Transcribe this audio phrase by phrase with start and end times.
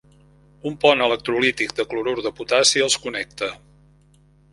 [0.69, 3.51] Un pont electrolític de clorur de potassi els connecta.